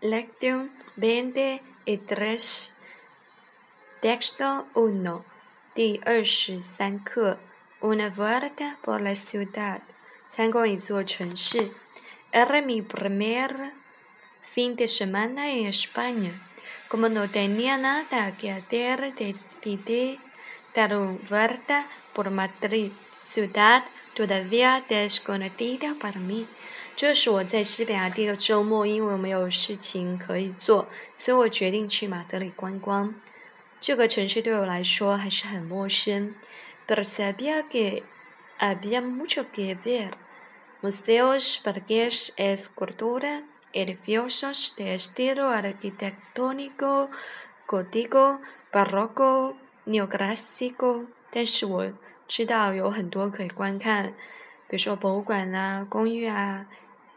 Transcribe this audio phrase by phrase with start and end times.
[0.00, 2.76] Lección veintitrés,
[4.00, 5.24] texto uno,
[5.74, 7.38] 第二十三课，
[7.80, 9.80] Una vuelta por la ciudad，
[10.28, 11.70] 参观一座城市。
[12.32, 13.72] Era mi primer
[14.42, 16.32] fin de semana en España.
[16.88, 20.18] Como no tenía nada que hacer, decidí
[20.74, 23.84] dar una vuelta por Madrid, ciudad
[24.14, 26.46] todavía desconocida para mí.
[26.95, 30.87] 这是我在西班牙第一个周末，因为我没有事情可以做，
[31.17, 33.15] 所以我决定去马德里观光。
[33.79, 36.35] 这个城市对我来说还是很陌生。
[36.87, 38.03] Pero sabía que
[38.59, 40.11] había mucho que ver:
[40.81, 47.09] museos, parques, escultura, edificios de estilo arquitectónico
[47.67, 51.07] gótico, barroco, neoclásico。
[51.31, 51.93] 但是我
[52.27, 54.13] 知道有很多可以观看，
[54.71, 56.65] 比如说博物馆啊、公寓啊。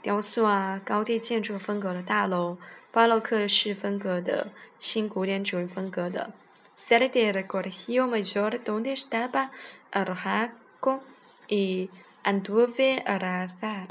[0.00, 2.56] 雕塑啊，高地建筑风格的大楼，
[2.92, 6.32] 巴洛克式风格的，新古典主义风格的。
[6.78, 9.50] Salí del colegio mayor donde estaba
[9.90, 11.00] alojado
[11.48, 11.90] y
[12.22, 13.88] anduve al azar。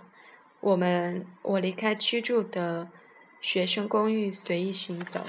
[0.61, 2.88] 我们，我离开居住的
[3.42, 5.25] 学生公寓，随意行走。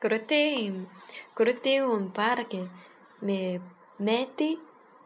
[0.00, 0.86] Crucé,
[1.34, 2.68] crucé un parque,
[3.20, 3.60] me
[3.98, 4.60] metí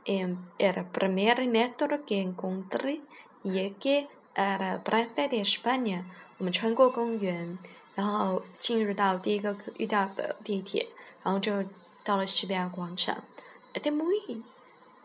[0.06, 3.02] el primer metro que encontré。
[3.44, 6.04] 也给 at Plaza de España，
[6.40, 7.60] 我们穿过公园，
[7.94, 10.88] 然后进入到第一个遇到的地铁，
[11.24, 11.64] 然后就
[12.04, 13.24] 到了西班牙广场。
[13.76, 14.42] Ade muy,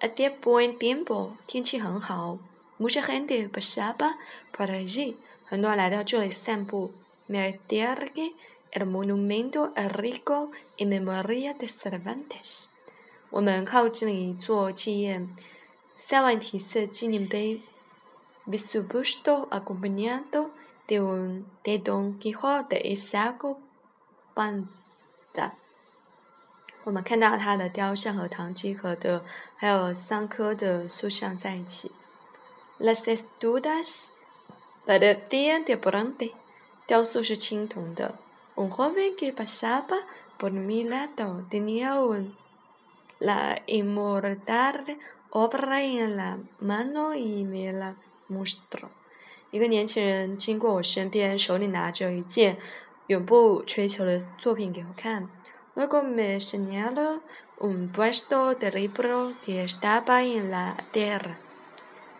[0.01, 2.39] ade buen tiempo，天气很好。
[2.79, 4.15] Mucha gente pasaba
[4.57, 6.93] por allí，很多人来到这里散步。
[7.27, 8.33] Me acerqué
[8.73, 12.71] el monumento al rico en memoria de Cervantes，
[13.36, 15.36] 我们靠近了一座纪念
[16.00, 17.62] 塞万提斯纪念碑。
[18.48, 20.52] Visubusto acompañado
[20.88, 23.58] de un de Don Quijote y Sancho
[24.34, 25.52] Panza。
[26.86, 29.26] 我们看到他的雕像和唐吉诃德
[29.58, 31.92] 还有桑科的塑像在一起。
[32.80, 34.12] Las estudas
[34.88, 36.32] parecían de bronce，
[36.88, 38.16] 雕塑是青铜的。
[38.56, 40.06] Un joven que pasaba
[40.38, 42.32] por mi lado tenía un
[43.20, 44.98] la inmortal
[45.32, 47.96] obra en la mano y me la
[48.30, 48.90] mostro
[49.52, 52.58] 一个年轻人经过我身边，手里拿着一件
[53.08, 55.30] 永不吹球的作品给我看。
[55.76, 57.22] Luego me señaló
[57.60, 61.36] un puesto de libro que estaba en la tierra。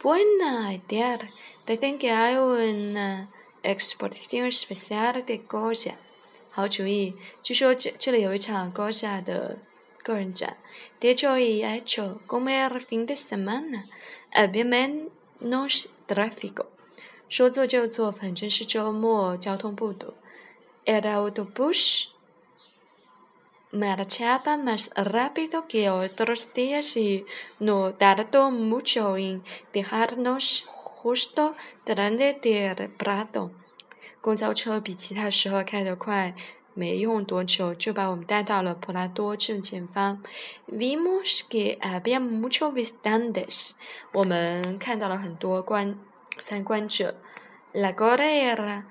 [0.00, 1.20] ？Buena idea.
[1.64, 3.28] Dicen que hay una
[3.62, 5.94] exposición especial de Goya。
[6.50, 9.58] 好主意，据说这这里有一场 Goya 的
[10.02, 10.56] 个人展。
[10.98, 13.84] De hecho, y hecho, como el fin de semana,
[14.32, 16.71] había menos tráfico。
[17.32, 20.12] 说做就做，反正是周末，交通不堵。
[20.84, 22.08] El autobús
[23.72, 27.24] marchaba más rápido que otros días y
[27.58, 29.42] no tardó mucho en
[29.72, 31.54] dejarnos justo
[31.86, 33.52] delante del Prado。
[34.20, 36.34] 公交车比其他时候开得快，
[36.74, 40.22] 没用多久就把我们带到了普拉多正前方。
[40.70, 43.70] Vimos que había muchos visitantes。
[44.12, 45.98] 我们看到了很多观
[46.44, 47.14] 参观者。
[47.72, 48.84] La cola era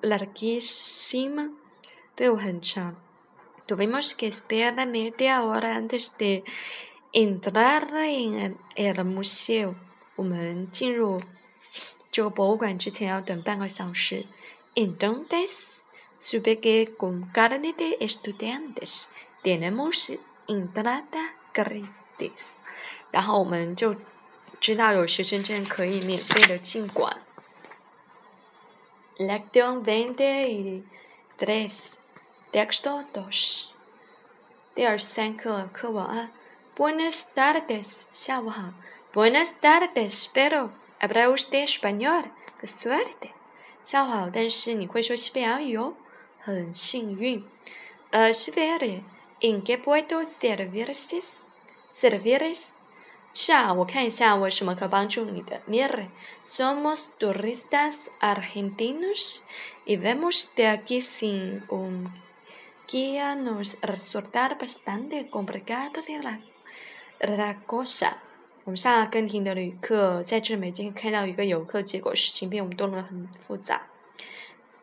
[0.00, 1.52] larguísima，
[2.14, 2.96] 队伍很长。
[3.66, 6.44] Tuvimos que esperar media hora antes de
[7.12, 9.74] entrar en el museo。
[10.16, 11.20] 我们进入
[12.10, 14.26] 这个博物馆之前要等半个小时。
[14.74, 15.82] Entonces
[16.20, 19.04] supe que con carnet de estudiantes
[19.42, 22.56] tenemos entrada gratis。
[23.10, 23.94] 然后我们就
[24.64, 27.20] 知道有学生证可以免费的进馆。
[29.18, 30.84] Lección veinte y
[31.38, 31.96] tres。
[32.50, 33.66] Texto dos。
[34.74, 36.30] 第二十三课课文啊
[36.74, 38.72] Buenas tardes，下午好。
[39.12, 43.32] Buenas tardes，pero habla usted español？Qué suerte！
[43.82, 45.92] 下午好，但是你会说西班牙语哦，
[46.40, 47.46] 很幸运。
[48.12, 52.76] 呃，Sverre，en qué puedo servirles？Servirles？
[53.36, 55.60] 是啊，我看一下我什么可帮助你的。
[55.68, 59.42] Mire，somos turistas argentinos
[59.84, 62.12] y vemos de aquí sin un
[62.86, 66.38] guía nos resulta bastante complicado de la
[67.18, 68.18] la cosa。
[68.62, 73.88] 我们是阿根廷的旅客，在这里每天看到一个游客，结果事情被我们弄得很复杂。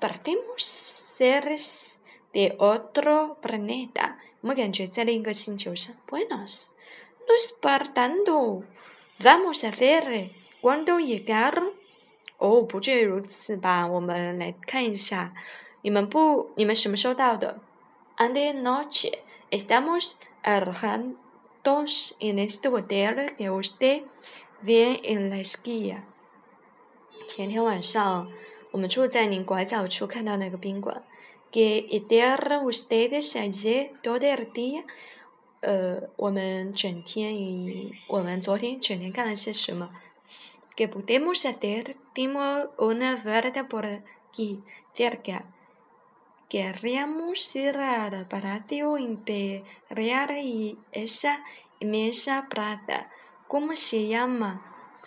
[0.01, 1.95] Partimos seres
[2.33, 5.95] de otro planeta，我们感觉在另一个星球上。
[6.09, 6.68] Buenos。
[7.26, 8.64] No es partando.
[9.19, 10.31] Vamos a ver
[10.61, 11.73] cuándo llegaron.
[12.38, 13.87] 哦，不至于如此吧？
[13.87, 15.32] 我们来看一下，
[15.82, 17.58] 你们不，你们什么时候到的？
[18.19, 19.20] Ante noche
[19.50, 24.02] estamos alojados en este hotel que usted
[24.62, 26.02] ve en la esquina。
[27.26, 28.31] 前天晚上，
[28.70, 31.02] 我们住在您拐角处看到那个宾馆。
[31.50, 34.84] Que hicieron ustedes ayer todo el día？
[35.62, 39.92] 呃，我们整天以我们昨天整天干了些什么
[40.75, 41.96] ？Que podemos hacer?
[42.16, 44.63] Dimos una vuelta por aquí
[44.96, 45.44] cerca.
[46.50, 51.44] Queríamos ir al Palacio Imperial y esa
[51.80, 53.08] inmensa plaza.
[53.48, 54.60] ¿Cómo se llama?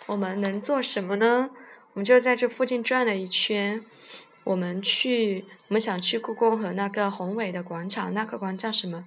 [0.07, 1.49] 我们能做什么呢？
[1.93, 3.83] 我们就在这附近转了一圈。
[4.45, 9.05] 我们去，我们想去故宫和那个宏伟的广场，那个广场叫什么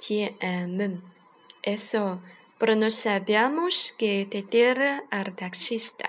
[0.00, 2.20] ？TMM，eso
[2.58, 6.08] pero no sabíamos qué decir al taxista。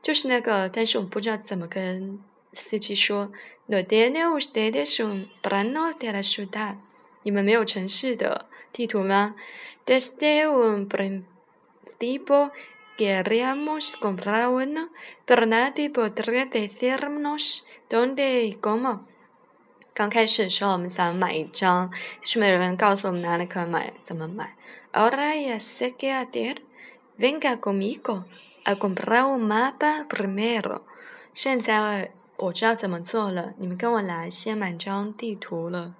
[0.00, 2.22] 就是那个，但是我们不知道怎么跟
[2.54, 3.32] 司机说。
[3.68, 6.76] No tiene ustedes un plano de la ciudad？
[7.24, 9.34] 你们没有城市的地图吗
[9.84, 12.52] ？Desde un principio
[12.97, 14.89] queríamos comprar uno,
[15.25, 19.05] pero nadie podría decirnos dónde y cómo。
[19.93, 21.91] 刚开始的时候，我们想买一张，
[22.21, 24.55] 是没有人告诉我们哪里可以买，怎么买。
[24.93, 26.61] Ahora ya sé qué hacer.
[27.17, 28.25] Venga conmigo
[28.63, 30.81] a comprar un mapa primero。
[31.33, 35.95] 现在我知道怎么做了，你们跟我来，先买张地图了。